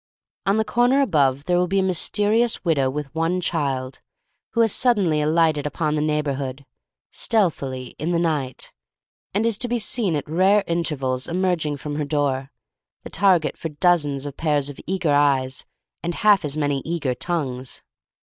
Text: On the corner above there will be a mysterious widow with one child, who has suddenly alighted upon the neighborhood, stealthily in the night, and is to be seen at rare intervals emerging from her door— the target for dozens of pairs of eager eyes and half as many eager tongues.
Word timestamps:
On 0.47 0.57
the 0.57 0.65
corner 0.65 1.01
above 1.03 1.43
there 1.45 1.57
will 1.59 1.67
be 1.67 1.77
a 1.77 1.83
mysterious 1.83 2.65
widow 2.65 2.89
with 2.89 3.13
one 3.13 3.39
child, 3.39 4.01
who 4.53 4.61
has 4.61 4.73
suddenly 4.73 5.21
alighted 5.21 5.67
upon 5.67 5.93
the 5.93 6.01
neighborhood, 6.01 6.65
stealthily 7.11 7.95
in 7.99 8.09
the 8.09 8.17
night, 8.17 8.73
and 9.31 9.45
is 9.45 9.59
to 9.59 9.67
be 9.67 9.77
seen 9.77 10.15
at 10.15 10.27
rare 10.27 10.63
intervals 10.65 11.27
emerging 11.27 11.77
from 11.77 11.97
her 11.97 12.05
door— 12.05 12.51
the 13.03 13.11
target 13.11 13.57
for 13.57 13.69
dozens 13.69 14.25
of 14.25 14.35
pairs 14.37 14.71
of 14.71 14.79
eager 14.87 15.13
eyes 15.13 15.67
and 16.01 16.15
half 16.15 16.43
as 16.43 16.57
many 16.57 16.81
eager 16.83 17.13
tongues. 17.13 17.83